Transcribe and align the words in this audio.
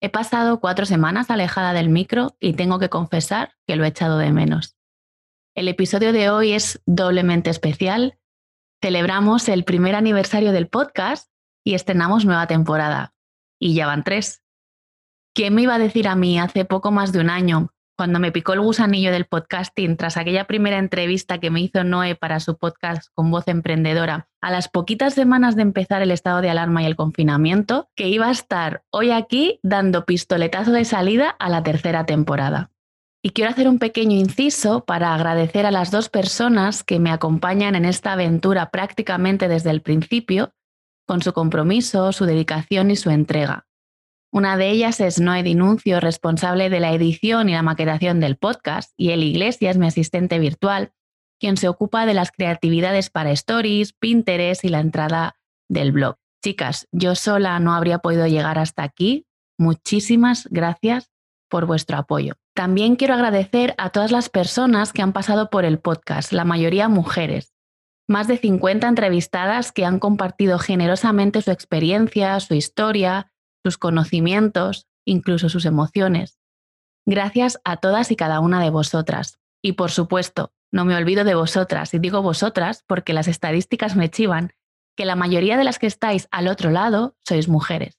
He 0.00 0.10
pasado 0.10 0.60
cuatro 0.60 0.84
semanas 0.84 1.30
alejada 1.30 1.72
del 1.72 1.88
micro 1.88 2.36
y 2.38 2.52
tengo 2.52 2.78
que 2.78 2.90
confesar 2.90 3.54
que 3.66 3.76
lo 3.76 3.84
he 3.84 3.88
echado 3.88 4.18
de 4.18 4.30
menos. 4.30 4.76
El 5.54 5.68
episodio 5.68 6.12
de 6.12 6.28
hoy 6.28 6.52
es 6.52 6.82
doblemente 6.84 7.48
especial. 7.48 8.18
Celebramos 8.82 9.48
el 9.48 9.64
primer 9.64 9.94
aniversario 9.94 10.52
del 10.52 10.68
podcast 10.68 11.30
y 11.64 11.74
estrenamos 11.74 12.26
nueva 12.26 12.46
temporada. 12.46 13.14
Y 13.58 13.74
ya 13.74 13.86
van 13.86 14.04
tres. 14.04 14.42
¿Quién 15.34 15.54
me 15.54 15.62
iba 15.62 15.74
a 15.74 15.78
decir 15.78 16.08
a 16.08 16.14
mí 16.14 16.38
hace 16.38 16.66
poco 16.66 16.90
más 16.92 17.12
de 17.12 17.20
un 17.20 17.30
año 17.30 17.72
cuando 17.96 18.20
me 18.20 18.30
picó 18.30 18.52
el 18.52 18.60
gusanillo 18.60 19.10
del 19.10 19.24
podcasting 19.24 19.96
tras 19.96 20.16
aquella 20.16 20.44
primera 20.44 20.78
entrevista 20.78 21.38
que 21.38 21.50
me 21.50 21.60
hizo 21.60 21.82
Noé 21.82 22.14
para 22.14 22.40
su 22.40 22.58
podcast 22.58 23.08
con 23.14 23.30
voz 23.30 23.48
emprendedora, 23.48 24.28
a 24.42 24.50
las 24.50 24.68
poquitas 24.68 25.14
semanas 25.14 25.56
de 25.56 25.62
empezar 25.62 26.02
el 26.02 26.10
estado 26.10 26.42
de 26.42 26.50
alarma 26.50 26.82
y 26.82 26.86
el 26.86 26.94
confinamiento, 26.94 27.88
que 27.96 28.08
iba 28.08 28.28
a 28.28 28.32
estar 28.32 28.84
hoy 28.90 29.10
aquí 29.10 29.58
dando 29.62 30.04
pistoletazo 30.04 30.72
de 30.72 30.84
salida 30.84 31.30
a 31.30 31.48
la 31.48 31.62
tercera 31.62 32.04
temporada. 32.04 32.70
Y 33.22 33.30
quiero 33.30 33.50
hacer 33.50 33.66
un 33.66 33.78
pequeño 33.78 34.16
inciso 34.16 34.84
para 34.84 35.14
agradecer 35.14 35.66
a 35.66 35.70
las 35.70 35.90
dos 35.90 36.08
personas 36.08 36.84
que 36.84 37.00
me 37.00 37.10
acompañan 37.10 37.74
en 37.74 37.84
esta 37.84 38.12
aventura 38.12 38.70
prácticamente 38.70 39.48
desde 39.48 39.70
el 39.70 39.80
principio, 39.80 40.52
con 41.06 41.22
su 41.22 41.32
compromiso, 41.32 42.12
su 42.12 42.26
dedicación 42.26 42.90
y 42.90 42.96
su 42.96 43.10
entrega. 43.10 43.65
Una 44.36 44.58
de 44.58 44.68
ellas 44.68 45.00
es 45.00 45.18
Noé 45.18 45.42
Dinuncio, 45.42 45.98
responsable 45.98 46.68
de 46.68 46.78
la 46.78 46.92
edición 46.92 47.48
y 47.48 47.52
la 47.52 47.62
maquetación 47.62 48.20
del 48.20 48.36
podcast, 48.36 48.92
y 48.98 49.12
El 49.12 49.22
Iglesias, 49.22 49.78
mi 49.78 49.86
asistente 49.86 50.38
virtual, 50.38 50.92
quien 51.40 51.56
se 51.56 51.68
ocupa 51.68 52.04
de 52.04 52.12
las 52.12 52.32
creatividades 52.32 53.08
para 53.08 53.30
stories, 53.30 53.94
Pinterest 53.94 54.62
y 54.62 54.68
la 54.68 54.80
entrada 54.80 55.36
del 55.70 55.90
blog. 55.90 56.16
Chicas, 56.44 56.86
yo 56.92 57.14
sola 57.14 57.58
no 57.60 57.72
habría 57.74 58.00
podido 58.00 58.26
llegar 58.26 58.58
hasta 58.58 58.82
aquí. 58.82 59.26
Muchísimas 59.58 60.48
gracias 60.50 61.10
por 61.48 61.64
vuestro 61.64 61.96
apoyo. 61.96 62.34
También 62.54 62.96
quiero 62.96 63.14
agradecer 63.14 63.74
a 63.78 63.88
todas 63.88 64.12
las 64.12 64.28
personas 64.28 64.92
que 64.92 65.00
han 65.00 65.14
pasado 65.14 65.48
por 65.48 65.64
el 65.64 65.78
podcast, 65.78 66.32
la 66.32 66.44
mayoría 66.44 66.90
mujeres. 66.90 67.54
Más 68.06 68.28
de 68.28 68.36
50 68.36 68.86
entrevistadas 68.86 69.72
que 69.72 69.86
han 69.86 69.98
compartido 69.98 70.58
generosamente 70.58 71.40
su 71.40 71.52
experiencia, 71.52 72.38
su 72.40 72.52
historia, 72.52 73.32
sus 73.66 73.78
conocimientos, 73.78 74.86
incluso 75.04 75.48
sus 75.48 75.64
emociones. 75.64 76.38
Gracias 77.04 77.58
a 77.64 77.78
todas 77.78 78.12
y 78.12 78.16
cada 78.16 78.38
una 78.38 78.62
de 78.62 78.70
vosotras. 78.70 79.40
Y 79.60 79.72
por 79.72 79.90
supuesto, 79.90 80.52
no 80.70 80.84
me 80.84 80.94
olvido 80.94 81.24
de 81.24 81.34
vosotras, 81.34 81.92
y 81.92 81.98
digo 81.98 82.22
vosotras 82.22 82.84
porque 82.86 83.12
las 83.12 83.26
estadísticas 83.26 83.96
me 83.96 84.08
chivan 84.08 84.52
que 84.96 85.04
la 85.04 85.16
mayoría 85.16 85.56
de 85.56 85.64
las 85.64 85.80
que 85.80 85.88
estáis 85.88 86.28
al 86.30 86.46
otro 86.46 86.70
lado 86.70 87.16
sois 87.26 87.48
mujeres. 87.48 87.98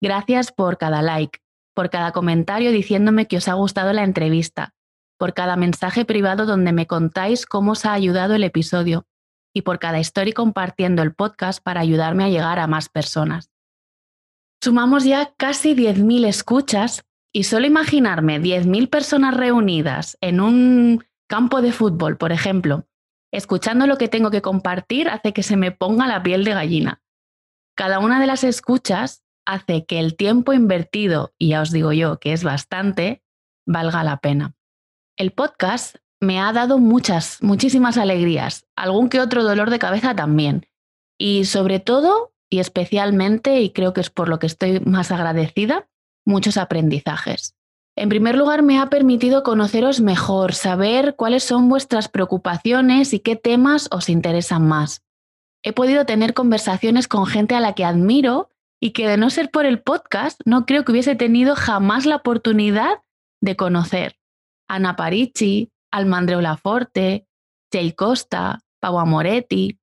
Gracias 0.00 0.52
por 0.52 0.78
cada 0.78 1.02
like, 1.02 1.40
por 1.74 1.90
cada 1.90 2.12
comentario 2.12 2.72
diciéndome 2.72 3.26
que 3.26 3.36
os 3.36 3.46
ha 3.46 3.52
gustado 3.52 3.92
la 3.92 4.04
entrevista, 4.04 4.74
por 5.18 5.34
cada 5.34 5.56
mensaje 5.56 6.06
privado 6.06 6.46
donde 6.46 6.72
me 6.72 6.86
contáis 6.86 7.44
cómo 7.44 7.72
os 7.72 7.84
ha 7.84 7.92
ayudado 7.92 8.36
el 8.36 8.44
episodio 8.44 9.06
y 9.52 9.62
por 9.62 9.78
cada 9.78 9.98
story 9.98 10.32
compartiendo 10.32 11.02
el 11.02 11.12
podcast 11.12 11.62
para 11.62 11.80
ayudarme 11.80 12.24
a 12.24 12.28
llegar 12.28 12.58
a 12.58 12.66
más 12.66 12.88
personas. 12.88 13.50
Sumamos 14.62 15.04
ya 15.04 15.34
casi 15.36 15.74
10.000 15.74 16.26
escuchas 16.26 17.04
y 17.32 17.44
solo 17.44 17.66
imaginarme 17.66 18.40
10.000 18.40 18.90
personas 18.90 19.36
reunidas 19.36 20.18
en 20.20 20.40
un 20.40 21.04
campo 21.28 21.62
de 21.62 21.72
fútbol, 21.72 22.16
por 22.16 22.32
ejemplo, 22.32 22.86
escuchando 23.32 23.86
lo 23.86 23.98
que 23.98 24.08
tengo 24.08 24.30
que 24.30 24.42
compartir 24.42 25.08
hace 25.08 25.32
que 25.32 25.42
se 25.42 25.56
me 25.56 25.70
ponga 25.70 26.06
la 26.06 26.22
piel 26.22 26.44
de 26.44 26.54
gallina. 26.54 27.02
Cada 27.76 28.00
una 28.00 28.18
de 28.18 28.26
las 28.26 28.42
escuchas 28.42 29.22
hace 29.46 29.86
que 29.86 30.00
el 30.00 30.16
tiempo 30.16 30.52
invertido, 30.52 31.32
y 31.38 31.50
ya 31.50 31.62
os 31.62 31.70
digo 31.70 31.92
yo 31.92 32.18
que 32.18 32.32
es 32.32 32.42
bastante, 32.42 33.22
valga 33.66 34.02
la 34.02 34.18
pena. 34.18 34.56
El 35.16 35.32
podcast 35.32 35.96
me 36.20 36.40
ha 36.40 36.52
dado 36.52 36.78
muchas, 36.78 37.42
muchísimas 37.42 37.96
alegrías, 37.96 38.66
algún 38.74 39.08
que 39.08 39.20
otro 39.20 39.44
dolor 39.44 39.70
de 39.70 39.78
cabeza 39.78 40.16
también. 40.16 40.66
Y 41.16 41.44
sobre 41.44 41.78
todo 41.78 42.32
y 42.50 42.60
especialmente, 42.60 43.60
y 43.60 43.70
creo 43.70 43.92
que 43.92 44.00
es 44.00 44.10
por 44.10 44.28
lo 44.28 44.38
que 44.38 44.46
estoy 44.46 44.80
más 44.80 45.10
agradecida, 45.10 45.88
muchos 46.24 46.56
aprendizajes. 46.56 47.54
En 47.96 48.08
primer 48.08 48.36
lugar, 48.36 48.62
me 48.62 48.78
ha 48.78 48.90
permitido 48.90 49.42
conoceros 49.42 50.00
mejor, 50.00 50.54
saber 50.54 51.16
cuáles 51.16 51.42
son 51.44 51.68
vuestras 51.68 52.08
preocupaciones 52.08 53.12
y 53.12 53.18
qué 53.18 53.34
temas 53.34 53.88
os 53.90 54.08
interesan 54.08 54.66
más. 54.66 55.02
He 55.64 55.72
podido 55.72 56.06
tener 56.06 56.34
conversaciones 56.34 57.08
con 57.08 57.26
gente 57.26 57.56
a 57.56 57.60
la 57.60 57.74
que 57.74 57.84
admiro 57.84 58.50
y 58.80 58.92
que 58.92 59.08
de 59.08 59.16
no 59.16 59.30
ser 59.30 59.50
por 59.50 59.66
el 59.66 59.82
podcast 59.82 60.40
no 60.44 60.64
creo 60.64 60.84
que 60.84 60.92
hubiese 60.92 61.16
tenido 61.16 61.56
jamás 61.56 62.06
la 62.06 62.16
oportunidad 62.16 63.02
de 63.42 63.56
conocer. 63.56 64.16
Ana 64.68 64.94
Parici, 64.94 65.72
Almandreu 65.90 66.40
Laforte, 66.40 67.26
Jay 67.72 67.92
Costa, 67.92 68.60
Pau 68.80 69.00
Amoretti, 69.00 69.80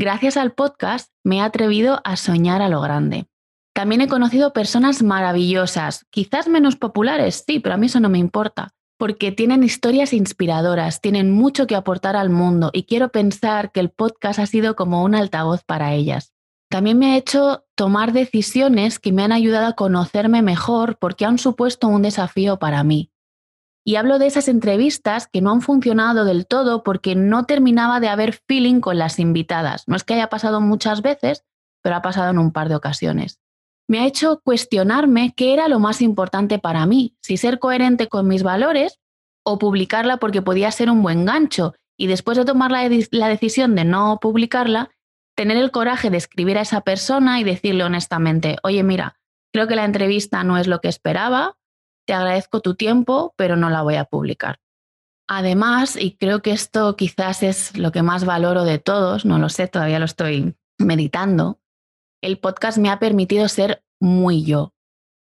Gracias 0.00 0.38
al 0.38 0.54
podcast 0.54 1.09
me 1.24 1.36
he 1.36 1.40
atrevido 1.40 2.00
a 2.04 2.16
soñar 2.16 2.62
a 2.62 2.68
lo 2.68 2.80
grande. 2.80 3.26
También 3.74 4.00
he 4.00 4.08
conocido 4.08 4.52
personas 4.52 5.02
maravillosas, 5.02 6.04
quizás 6.10 6.48
menos 6.48 6.76
populares, 6.76 7.44
sí, 7.46 7.60
pero 7.60 7.74
a 7.74 7.78
mí 7.78 7.86
eso 7.86 8.00
no 8.00 8.08
me 8.08 8.18
importa, 8.18 8.74
porque 8.98 9.32
tienen 9.32 9.62
historias 9.62 10.12
inspiradoras, 10.12 11.00
tienen 11.00 11.30
mucho 11.30 11.66
que 11.66 11.76
aportar 11.76 12.16
al 12.16 12.30
mundo 12.30 12.70
y 12.72 12.84
quiero 12.84 13.10
pensar 13.10 13.70
que 13.72 13.80
el 13.80 13.90
podcast 13.90 14.38
ha 14.38 14.46
sido 14.46 14.76
como 14.76 15.04
un 15.04 15.14
altavoz 15.14 15.62
para 15.64 15.94
ellas. 15.94 16.32
También 16.68 16.98
me 16.98 17.12
ha 17.12 17.16
hecho 17.16 17.64
tomar 17.74 18.12
decisiones 18.12 18.98
que 18.98 19.12
me 19.12 19.22
han 19.22 19.32
ayudado 19.32 19.66
a 19.66 19.72
conocerme 19.74 20.42
mejor 20.42 20.98
porque 20.98 21.24
han 21.24 21.38
supuesto 21.38 21.88
un 21.88 22.02
desafío 22.02 22.58
para 22.58 22.84
mí. 22.84 23.10
Y 23.84 23.96
hablo 23.96 24.18
de 24.18 24.26
esas 24.26 24.48
entrevistas 24.48 25.26
que 25.26 25.40
no 25.40 25.52
han 25.52 25.62
funcionado 25.62 26.24
del 26.24 26.46
todo 26.46 26.82
porque 26.82 27.14
no 27.14 27.46
terminaba 27.46 28.00
de 28.00 28.08
haber 28.08 28.38
feeling 28.46 28.80
con 28.80 28.98
las 28.98 29.18
invitadas. 29.18 29.84
No 29.86 29.96
es 29.96 30.04
que 30.04 30.14
haya 30.14 30.28
pasado 30.28 30.60
muchas 30.60 31.02
veces, 31.02 31.44
pero 31.82 31.96
ha 31.96 32.02
pasado 32.02 32.30
en 32.30 32.38
un 32.38 32.52
par 32.52 32.68
de 32.68 32.76
ocasiones. 32.76 33.40
Me 33.88 34.00
ha 34.00 34.06
hecho 34.06 34.40
cuestionarme 34.44 35.32
qué 35.34 35.52
era 35.52 35.66
lo 35.68 35.80
más 35.80 36.02
importante 36.02 36.58
para 36.58 36.86
mí, 36.86 37.16
si 37.22 37.36
ser 37.36 37.58
coherente 37.58 38.08
con 38.08 38.28
mis 38.28 38.42
valores 38.42 39.00
o 39.44 39.58
publicarla 39.58 40.18
porque 40.18 40.42
podía 40.42 40.70
ser 40.70 40.90
un 40.90 41.02
buen 41.02 41.24
gancho 41.24 41.74
y 41.96 42.06
después 42.06 42.38
de 42.38 42.44
tomar 42.44 42.70
la, 42.70 42.88
la 43.10 43.28
decisión 43.28 43.74
de 43.74 43.84
no 43.84 44.18
publicarla, 44.20 44.90
tener 45.34 45.56
el 45.56 45.70
coraje 45.70 46.10
de 46.10 46.18
escribir 46.18 46.58
a 46.58 46.62
esa 46.62 46.82
persona 46.82 47.40
y 47.40 47.44
decirle 47.44 47.82
honestamente, 47.84 48.58
oye, 48.62 48.82
mira, 48.82 49.16
creo 49.52 49.66
que 49.66 49.76
la 49.76 49.84
entrevista 49.84 50.44
no 50.44 50.58
es 50.58 50.66
lo 50.66 50.80
que 50.80 50.88
esperaba, 50.88 51.56
te 52.10 52.14
agradezco 52.14 52.58
tu 52.58 52.74
tiempo, 52.74 53.34
pero 53.36 53.54
no 53.54 53.70
la 53.70 53.82
voy 53.82 53.94
a 53.94 54.04
publicar. 54.04 54.58
Además, 55.28 55.94
y 55.94 56.16
creo 56.16 56.42
que 56.42 56.50
esto 56.50 56.96
quizás 56.96 57.44
es 57.44 57.78
lo 57.78 57.92
que 57.92 58.02
más 58.02 58.24
valoro 58.24 58.64
de 58.64 58.80
todos, 58.80 59.24
no 59.24 59.38
lo 59.38 59.48
sé, 59.48 59.68
todavía 59.68 60.00
lo 60.00 60.06
estoy 60.06 60.56
meditando, 60.76 61.60
el 62.20 62.40
podcast 62.40 62.78
me 62.78 62.90
ha 62.90 62.98
permitido 62.98 63.46
ser 63.46 63.84
muy 64.00 64.42
yo. 64.42 64.74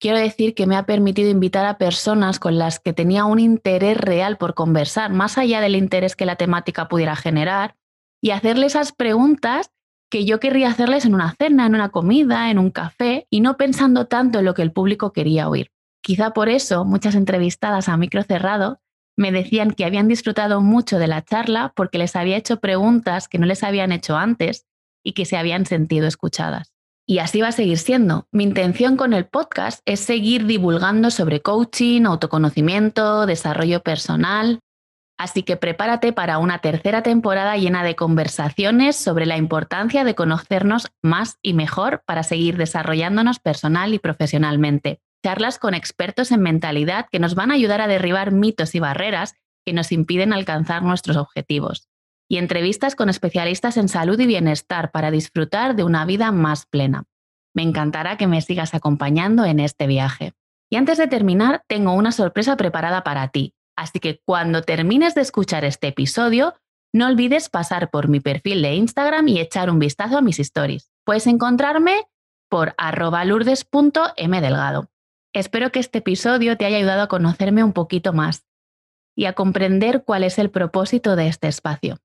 Quiero 0.00 0.16
decir 0.16 0.54
que 0.54 0.68
me 0.68 0.76
ha 0.76 0.86
permitido 0.86 1.28
invitar 1.28 1.66
a 1.66 1.76
personas 1.76 2.38
con 2.38 2.56
las 2.56 2.78
que 2.78 2.92
tenía 2.92 3.24
un 3.24 3.40
interés 3.40 3.96
real 3.96 4.36
por 4.36 4.54
conversar, 4.54 5.12
más 5.12 5.38
allá 5.38 5.60
del 5.60 5.74
interés 5.74 6.14
que 6.14 6.24
la 6.24 6.36
temática 6.36 6.86
pudiera 6.86 7.16
generar, 7.16 7.74
y 8.22 8.30
hacerle 8.30 8.66
esas 8.66 8.92
preguntas 8.92 9.72
que 10.08 10.24
yo 10.24 10.38
querría 10.38 10.68
hacerles 10.68 11.04
en 11.04 11.16
una 11.16 11.34
cena, 11.34 11.66
en 11.66 11.74
una 11.74 11.88
comida, 11.88 12.48
en 12.52 12.60
un 12.60 12.70
café, 12.70 13.26
y 13.28 13.40
no 13.40 13.56
pensando 13.56 14.06
tanto 14.06 14.38
en 14.38 14.44
lo 14.44 14.54
que 14.54 14.62
el 14.62 14.70
público 14.70 15.12
quería 15.12 15.48
oír. 15.48 15.72
Quizá 16.06 16.30
por 16.30 16.48
eso 16.48 16.84
muchas 16.84 17.16
entrevistadas 17.16 17.88
a 17.88 17.96
micro 17.96 18.22
cerrado 18.22 18.80
me 19.16 19.32
decían 19.32 19.72
que 19.72 19.84
habían 19.84 20.06
disfrutado 20.06 20.60
mucho 20.60 21.00
de 21.00 21.08
la 21.08 21.24
charla 21.24 21.72
porque 21.74 21.98
les 21.98 22.14
había 22.14 22.36
hecho 22.36 22.60
preguntas 22.60 23.26
que 23.26 23.40
no 23.40 23.46
les 23.46 23.64
habían 23.64 23.90
hecho 23.90 24.16
antes 24.16 24.66
y 25.02 25.14
que 25.14 25.24
se 25.24 25.36
habían 25.36 25.66
sentido 25.66 26.06
escuchadas. 26.06 26.72
Y 27.08 27.18
así 27.18 27.40
va 27.40 27.48
a 27.48 27.52
seguir 27.52 27.78
siendo. 27.78 28.28
Mi 28.30 28.44
intención 28.44 28.96
con 28.96 29.14
el 29.14 29.26
podcast 29.26 29.80
es 29.84 29.98
seguir 29.98 30.46
divulgando 30.46 31.10
sobre 31.10 31.42
coaching, 31.42 32.02
autoconocimiento, 32.04 33.26
desarrollo 33.26 33.80
personal. 33.80 34.60
Así 35.18 35.42
que 35.42 35.56
prepárate 35.56 36.12
para 36.12 36.38
una 36.38 36.60
tercera 36.60 37.02
temporada 37.02 37.56
llena 37.56 37.82
de 37.82 37.96
conversaciones 37.96 38.94
sobre 38.94 39.26
la 39.26 39.38
importancia 39.38 40.04
de 40.04 40.14
conocernos 40.14 40.86
más 41.02 41.38
y 41.42 41.52
mejor 41.52 42.04
para 42.06 42.22
seguir 42.22 42.58
desarrollándonos 42.58 43.40
personal 43.40 43.92
y 43.92 43.98
profesionalmente. 43.98 45.00
Charlas 45.26 45.58
con 45.58 45.74
expertos 45.74 46.30
en 46.30 46.40
mentalidad 46.40 47.06
que 47.10 47.18
nos 47.18 47.34
van 47.34 47.50
a 47.50 47.54
ayudar 47.54 47.80
a 47.80 47.88
derribar 47.88 48.30
mitos 48.30 48.76
y 48.76 48.78
barreras 48.78 49.34
que 49.64 49.72
nos 49.72 49.90
impiden 49.90 50.32
alcanzar 50.32 50.84
nuestros 50.84 51.16
objetivos. 51.16 51.88
Y 52.28 52.36
entrevistas 52.36 52.94
con 52.94 53.08
especialistas 53.08 53.76
en 53.76 53.88
salud 53.88 54.20
y 54.20 54.26
bienestar 54.26 54.92
para 54.92 55.10
disfrutar 55.10 55.74
de 55.74 55.82
una 55.82 56.04
vida 56.04 56.30
más 56.30 56.66
plena. 56.66 57.06
Me 57.56 57.62
encantará 57.62 58.16
que 58.16 58.28
me 58.28 58.40
sigas 58.40 58.72
acompañando 58.72 59.44
en 59.44 59.58
este 59.58 59.88
viaje. 59.88 60.34
Y 60.70 60.76
antes 60.76 60.96
de 60.96 61.08
terminar, 61.08 61.64
tengo 61.66 61.94
una 61.94 62.12
sorpresa 62.12 62.56
preparada 62.56 63.02
para 63.02 63.26
ti. 63.26 63.52
Así 63.76 63.98
que 63.98 64.20
cuando 64.24 64.62
termines 64.62 65.16
de 65.16 65.22
escuchar 65.22 65.64
este 65.64 65.88
episodio, 65.88 66.54
no 66.92 67.08
olvides 67.08 67.48
pasar 67.48 67.90
por 67.90 68.06
mi 68.06 68.20
perfil 68.20 68.62
de 68.62 68.76
Instagram 68.76 69.26
y 69.26 69.40
echar 69.40 69.70
un 69.70 69.80
vistazo 69.80 70.18
a 70.18 70.22
mis 70.22 70.38
stories. 70.38 70.92
Puedes 71.04 71.26
encontrarme 71.26 72.04
por 72.48 72.74
arroba 72.78 73.24
lourdes.mdelgado. 73.24 74.88
Espero 75.36 75.70
que 75.70 75.80
este 75.80 75.98
episodio 75.98 76.56
te 76.56 76.64
haya 76.64 76.78
ayudado 76.78 77.02
a 77.02 77.08
conocerme 77.08 77.62
un 77.62 77.74
poquito 77.74 78.14
más 78.14 78.46
y 79.14 79.26
a 79.26 79.34
comprender 79.34 80.02
cuál 80.02 80.24
es 80.24 80.38
el 80.38 80.48
propósito 80.48 81.14
de 81.14 81.28
este 81.28 81.46
espacio. 81.46 81.98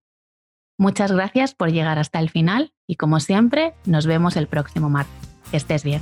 Muchas 0.77 1.13
gracias 1.13 1.55
por 1.55 1.71
llegar 1.71 1.97
hasta 1.97 2.19
el 2.19 2.29
final 2.29 2.73
y 2.85 2.97
como 2.97 3.21
siempre, 3.21 3.73
nos 3.85 4.05
vemos 4.05 4.35
el 4.35 4.47
próximo 4.47 4.89
martes. 4.89 5.15
Estés 5.53 5.85
bien. 5.85 6.01